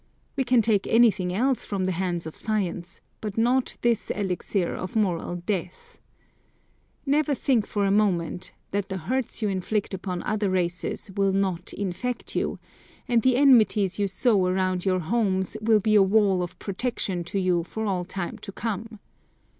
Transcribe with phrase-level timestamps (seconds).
[0.35, 4.95] We can take anything else from the hands of science, but not this elixir of
[4.95, 5.99] moral death.
[7.05, 11.71] Never think for a moment, that the hurts you inflict upon other races will not
[11.73, 12.57] infect you,
[13.07, 17.37] and the enmities you sow around your homes will be a wall of protection to
[17.39, 18.99] you for all time to come.